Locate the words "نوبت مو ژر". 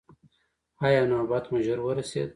1.11-1.79